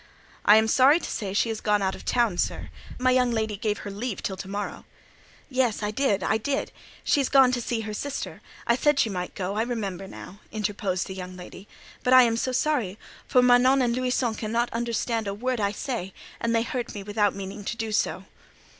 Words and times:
"I 0.45 0.55
am 0.55 0.67
sorry 0.67 0.99
to 0.99 1.09
say 1.11 1.31
she 1.31 1.51
is 1.51 1.61
gone 1.61 1.83
out 1.83 1.93
of 1.93 2.05
town, 2.05 2.39
sir; 2.39 2.71
my 2.97 3.11
young 3.11 3.29
lady 3.29 3.55
gave 3.55 3.77
her 3.85 3.91
leave 3.91 4.23
till 4.23 4.35
to 4.35 4.47
morrow." 4.47 4.85
"Yes—I 5.47 5.91
did—I 5.91 6.39
did. 6.39 6.71
She 7.03 7.21
is 7.21 7.29
gone 7.29 7.51
to 7.51 7.61
see 7.61 7.81
her 7.81 7.93
sister; 7.93 8.41
I 8.65 8.75
said 8.75 8.97
she 8.97 9.11
might 9.11 9.35
go: 9.35 9.53
I 9.57 9.61
remember 9.61 10.07
now," 10.07 10.39
interposed 10.51 11.05
the 11.05 11.13
young 11.13 11.37
lady; 11.37 11.67
"but 12.03 12.13
I 12.13 12.23
am 12.23 12.35
so 12.35 12.51
sorry, 12.51 12.97
for 13.27 13.43
Manon 13.43 13.79
and 13.79 13.95
Louison 13.95 14.33
cannot 14.33 14.73
understand 14.73 15.27
a 15.27 15.35
word 15.35 15.61
I 15.61 15.71
say, 15.71 16.15
and 16.39 16.55
they 16.55 16.63
hurt 16.63 16.95
me 16.95 17.03
without 17.03 17.35
meaning 17.35 17.63
to 17.63 17.77
do 17.77 17.91
so." 17.91 18.23